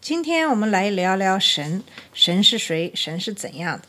[0.00, 1.82] 今天我们来聊聊神，
[2.12, 2.92] 神是谁？
[2.94, 3.84] 神是怎样的？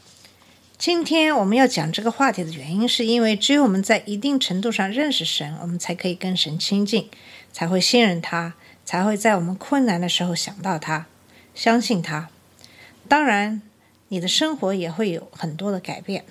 [0.77, 7.09] 今天我们要讲这个话题的原因，是因为只有我们在一定程度上认识神，我们才可以跟神亲近，
[7.51, 11.05] 才会信任他，才会在我们困难的时候想到他，
[11.53, 12.29] 相信他。
[13.07, 13.61] 当然，
[14.07, 16.25] 你的生活也会有很多的改变。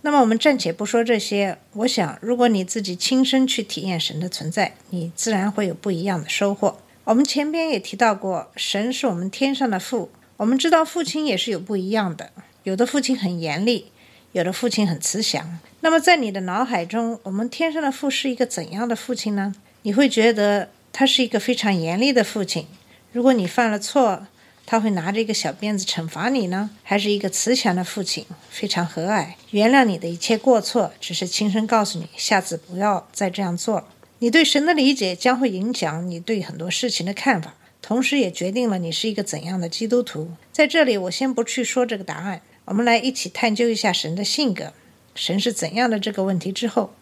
[0.00, 6.78] 那么我们暂且不说这些，我想，如果你自己亲身去体验神的存在，你自然会有不一样的收获。
[7.04, 10.10] 我们前边也提到过，神是我们天上的父。
[10.38, 12.30] 我们知道父亲也是有不一样的，
[12.62, 13.92] 有的父亲很严厉，
[14.32, 15.58] 有的父亲很慈祥。
[15.80, 19.54] 那么在你的脑海中，我们天上的父是一个怎样的父亲呢？
[19.82, 22.66] 你会觉得他是一个非常严厉的父亲。
[23.12, 24.26] 如果你犯了错，
[24.64, 33.84] 他会拿着一个小鞭子惩罚你呢，还是一个慈祥的父亲，非常和蔼，原谅你的一切过错，只是轻声告诉你，下次不要再这样做了。
[34.20, 40.30] 你对神的理解将会影响你对很多事情的看法，同时也决定了你是一个怎样的基督徒。
[40.52, 44.72] 在这里，我先不去说这个答案，我们来一起探究一下神的性格，
[45.14, 46.94] 神是怎样的这个问题之后，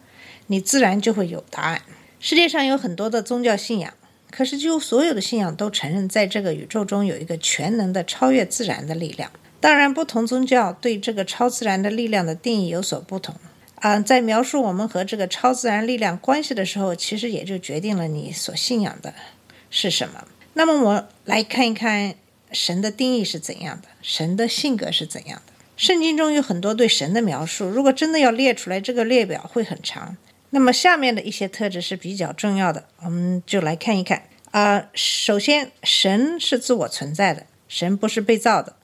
[0.47, 1.83] 你自然就会有答案。
[2.19, 3.93] 世界上有很多的宗教信仰，
[4.31, 9.31] 可是几乎所有的信仰都承认，在这个宇宙中有一个全能的、超越自然的力量。
[9.61, 13.35] 当然，不同宗教对这个超自然的力量的定义有所不同。
[13.83, 19.13] 啊、在描述我们和这个超自然力量关系的时候，其实也就决定了你所信仰的
[19.69, 20.25] 是什么。
[20.53, 22.15] 那么，我来看一看
[22.53, 25.51] 神的定义是怎样的，神的性格是怎样的。
[25.75, 30.15] 圣经中有很多对神的描述，如果真的要列出来，这个列表会很长。
[30.51, 34.23] 那么下面的一些特质是比较重要的，我们就来看一看。
[34.51, 38.77] 啊、首先，神是自我存在的，神不是被造的，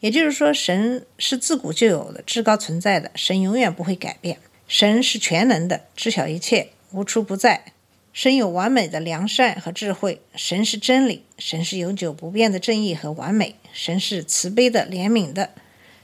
[0.00, 4.38] 也就是说，神是自古就有的、至高存在的，神永远不会改变。
[4.68, 7.66] 神是全能的，知晓一切，无处不在。
[8.12, 15.50] 神有完美的良善和智慧，神是真理，神是永久不变的正义和完美，神是慈悲的、怜悯的，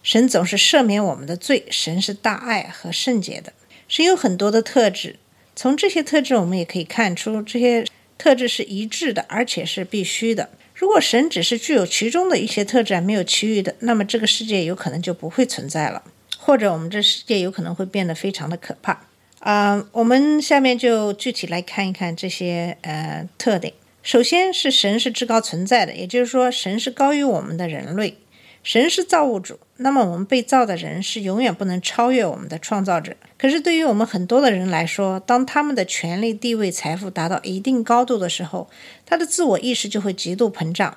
[0.02, 3.52] 神总是赦免我们的罪，神是大爱和圣洁的。
[3.88, 5.16] 神有很多的特质，
[5.56, 7.84] 从这些特质我们也可以看出，这些
[8.16, 10.50] 特质是一致的，而且是必须的。
[10.74, 16.02] 如果神只是具有其中的一些特质，没有其余的，那么这个世界有可能就不会存在了，
[16.44, 19.00] 或者我们这世界有可能会变得非常的可怕。
[19.38, 23.72] 啊、我们下面就具体来看一看这些呃特点。
[24.02, 28.18] 首先是神是至高存在的，也就是说，神是高于我们的人类，
[28.62, 29.58] 神是造物主。
[29.76, 33.16] 那么我们被造的人是永远不能超越我们的创造者。
[33.36, 38.68] 可是对于我们很多的人来说，当他们的权力、地位、财富达到一定高度的时候，
[39.04, 40.96] 他的自我意识就会极度膨胀。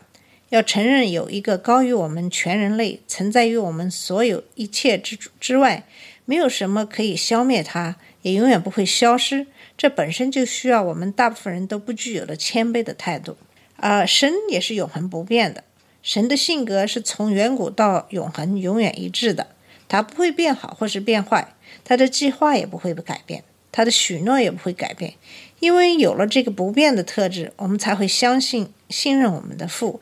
[0.49, 5.85] 要承认有一个高于我们全人类、存在于我们所有一切之之外，
[6.25, 9.47] 没有什么可以消灭它，也永远不会消失。
[9.77, 13.35] 这本身就需要我们大部分人都不具有的谦卑的态度。
[13.77, 15.63] 啊、神也是永恒不变的，
[16.01, 19.47] 神的性格是从远古到永恒永远一致的，
[19.89, 25.15] 他不会变好或是变坏，他的计划也不会改变，他的许诺也不会改变。
[25.59, 29.99] 因为有了这个不变的特质，我们才会相信、信任我们的父。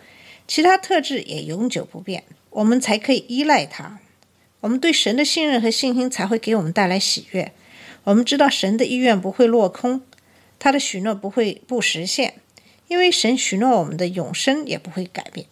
[0.47, 3.99] 其他特质也永久不变，我们才可以依赖他。
[4.61, 7.51] 我们对神的信任和信心才会给我们带来喜悦。
[8.05, 10.01] 我们知道神的意愿不会落空，
[10.59, 12.35] 他的许诺不会不实现，
[12.87, 15.47] 因为神许诺我们的永生也不会改变。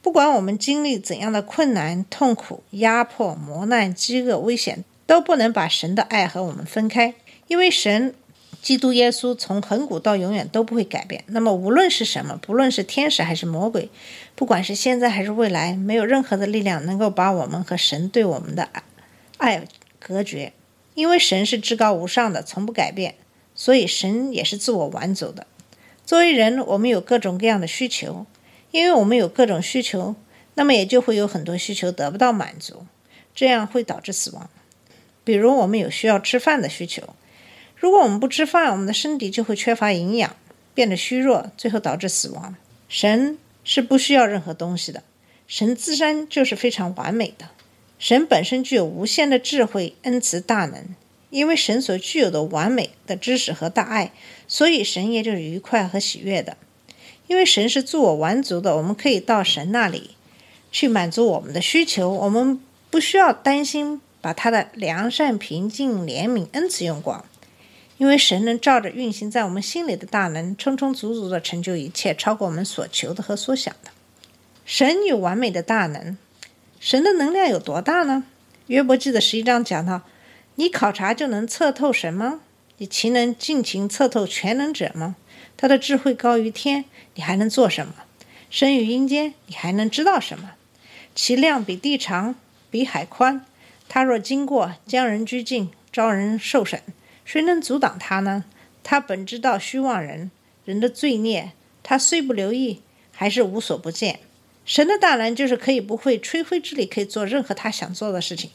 [0.00, 7.14] 不管我们经历怎样的困难、痛苦、压迫、磨难、饥饿、危险，都不能把神的爱和我们分开，
[7.46, 8.14] 因为神
[8.62, 11.24] 基督耶稣从恒古到永远都不会改变。
[11.26, 13.90] 那么无论是什么，不论是天使还是魔鬼，
[14.36, 18.82] 不管是现在还是未来，没有任何的力量能够把我们和神对我们的爱
[19.38, 19.64] 爱
[19.98, 20.52] 隔绝。
[20.94, 23.14] 因为神是至高无上的，从不改变，
[23.54, 25.46] 所以神也是自我完足的。
[26.04, 28.26] 作为人，我们有各种各样的需求，
[28.70, 30.14] 因为我们有各种需求，
[30.54, 32.86] 那么也就会有很多需求得不到满足，
[33.34, 34.50] 这样会导致死亡。
[35.24, 37.02] 比如，我们有需要吃饭的需求，
[37.82, 40.36] 如果我们不吃饭，我们的身体就会缺乏营养，
[40.72, 42.54] 变得虚弱，最后导致死亡。
[42.88, 45.02] 神是不需要任何东西的，
[45.48, 47.48] 神自身就是非常完美的。
[47.98, 50.94] 神本身具有无限的智慧、恩慈、大能，
[51.30, 54.12] 因为神所具有的完美的知识和大爱，
[54.46, 56.56] 所以神也就是愉快和喜悦的。
[57.26, 60.12] 因为神是自我完足的，我们可以到神那里，
[60.70, 67.24] 去满足我们的需求，我们不需要担心把他的良善、平静、怜悯、恩慈用光，
[68.02, 73.92] 因为神能照着运行在我们心里的大能，充充足足的成就一切，超过我们所求的和所想的。
[74.64, 76.18] 神有完美的大能，
[76.80, 78.24] 神的能量有多大呢？
[78.66, 80.02] 约伯记的十一章讲到
[80.56, 82.40] ：“你考察就能测透神吗？
[82.78, 85.14] 你岂能尽情测透全能者吗？
[85.56, 87.94] 他的智慧高于天，你还能做什么？
[88.50, 90.54] 生于阴间，你还能知道什么？
[91.14, 92.34] 其量比地长，
[92.68, 93.46] 比海宽。
[93.88, 96.82] 他若经过，将人拘禁，招人受审，
[97.24, 98.44] 谁能阻挡他呢？
[98.82, 100.30] 他本知道虚妄人，
[100.64, 101.52] 人的罪孽，
[101.82, 102.82] 他虽不留意，
[103.12, 104.20] 还是无所不见。
[104.64, 108.50] 神的大能就是可以不会吹灰之力，可以做任何他想做的事情。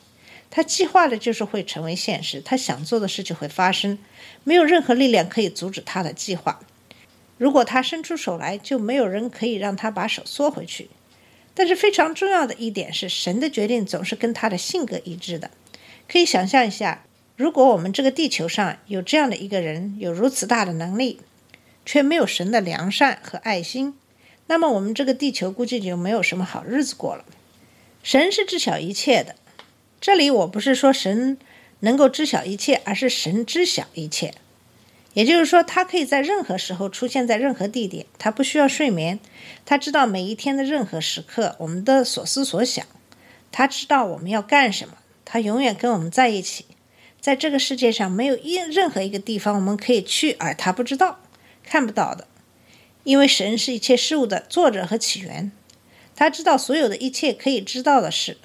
[0.49, 3.99] 他计划的就是会成为现实，他想做的事就会发生，
[4.43, 6.59] 没有任何力量可以阻止他的计划。
[7.37, 10.89] 如果他伸出手来，就没有人可以让他把手缩回去。
[11.53, 15.51] 但是非常重要的一点是，神的决定总是跟他的性格一致的。
[16.07, 17.03] 可以想象一下，
[17.37, 21.21] 如果我们这个地球上有这样的一个人，有如此大的能力，
[21.85, 23.93] 却没有神的良善和爱心，
[24.47, 27.23] 那么我们这个地球估计就没有什么好日子过了。
[28.01, 29.35] 神是知晓一切的。
[30.01, 31.37] 这里我不是说神
[31.81, 34.33] 能够知晓一切，而是神知晓一切。
[35.13, 39.19] 也就是说，他可以在任何时候出现在任何地点，他不需要睡眠，
[39.63, 42.83] 他知道每一天的任何时刻我们的所思所想，
[43.51, 46.65] 他知道我们要干什么，他永远跟我们在一起。
[47.27, 51.19] 在这个世界上，没有一任何一个地方我们可以去，而他不知道、
[51.61, 52.25] 看不到的，
[53.03, 55.51] 因为神是一切事物的作者和起源，
[56.15, 58.37] 他知道所有的一切可以知道的事。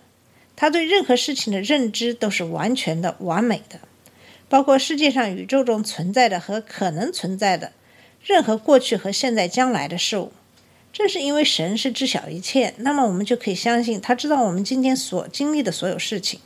[0.57, 3.79] 他对任何事情的认知都是完全的、完美的，
[4.49, 7.71] 包括世界上宇宙中存在的和可能存在的
[8.21, 10.33] 任何过去和现在、将来的事物。
[10.93, 16.41] 正是因为神是知晓一切，那么我们就可以相信他知道我们今天所经历的所有事情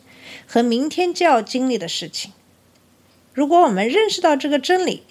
[0.46, 2.32] 和明天就要经历的事情。
[3.32, 5.02] 如果我们认识到这个真理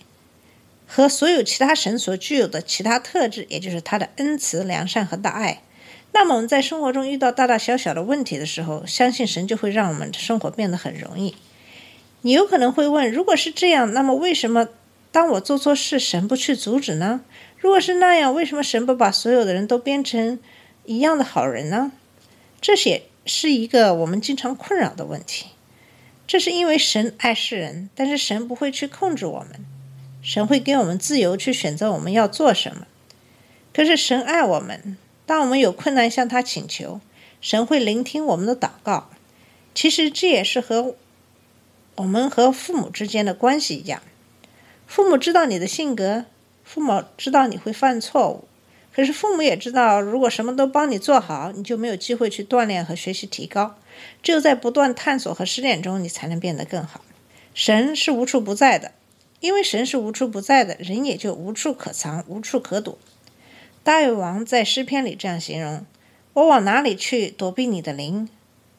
[0.88, 5.62] 和所有其他神所具有的其他特质，也就是他的恩慈、良善和大爱。
[6.12, 11.36] 那么我们在生活中遇到大大小小的问题的时候，相信神就会让我们的生活变得很容易。
[12.22, 14.70] 你有可能会问：如果是这样，那么为什么
[15.12, 17.22] 当我做错事，神不去阻止呢？
[17.60, 20.40] 如果是那样，为什么神不把所有的人都变成
[20.86, 21.92] 一样的好人呢？
[22.62, 25.48] 这些是一个我们经常困扰的问题。
[26.28, 29.66] 这是因为神爱世人，但是神不会去控制我们，
[30.22, 32.88] 神会给我们自由去选择我们要做什么。
[33.74, 34.98] 可是神爱我们。
[35.28, 37.02] 当我们有困难向他请求，
[37.42, 39.10] 神会聆听我们的祷告。
[39.74, 40.96] 其实这也是和
[41.96, 44.04] 我们和父母之间的关系一样。
[44.86, 46.26] 父母知道你的性格，
[46.64, 48.48] 父母知道你会犯错误，
[48.96, 53.76] 可是父母也知道，如果什么都帮你做好，你就没有机会去锻炼和学习提高。
[54.24, 57.02] 只有在不断探索和失恋中，你才能变得更好。
[57.54, 58.94] 神是无处不在的，
[59.42, 62.98] 因为神是无处不在的，人也就无处可藏，无处可躲。
[63.84, 65.86] 大卫王在诗篇里这样形容
[66.32, 68.30] ：“我往哪里去躲避你的灵？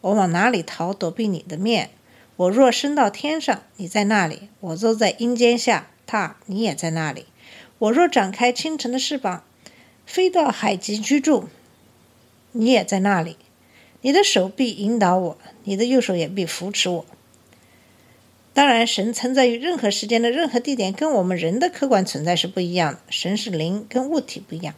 [0.01, 1.91] 我往哪里逃躲避你的面？
[2.37, 7.27] 我若升到天上，你在那里；我坐在阴间下榻，你也在那里。
[7.79, 9.45] 我若展开清晨的翅膀，
[10.07, 11.49] 飞到海极居住，
[12.53, 13.37] 你也在那里。
[14.01, 17.07] 你的手臂引导我，你的右手也必扶持我。”
[18.55, 23.01] 当然，神存在于任何时间的任何地点，跟我们人的客观存在是不一样的。
[23.11, 24.75] 神是灵，跟物体不一样。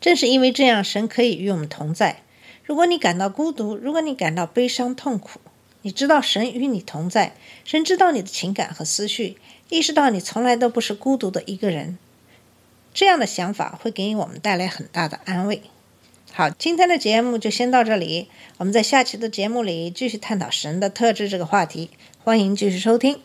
[0.00, 2.22] 正是因为这样，神可以与我们同在。
[2.64, 5.38] 如果你感到孤独，如果你感到悲伤痛苦，
[5.82, 9.36] 你知道神与你同在，神知道你的情感和思绪，
[9.68, 11.98] 意识到你从来都不是孤独的一个人。
[12.94, 15.62] 这样的想法会给我们带来很大的安慰。
[16.32, 21.90] 好，今天的节目就先到这里，我们在下期的节目里继续探讨神的特质这个话题。
[22.24, 23.20] 欢迎继续收听。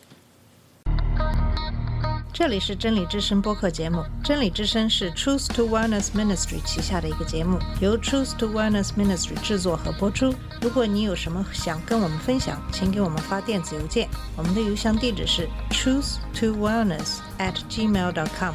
[2.32, 4.04] 这里是真理之声播客节目。
[4.22, 10.32] 真理之声是 Truth to Wellness Ministry 旗下的一个节目，由 Truth to Wellness Ministry 制作和播出。
[10.60, 18.54] 如果你有什么想跟我们分享，请给我们发电子邮件，我们的邮箱地址是 truth to wellness at gmail dot com。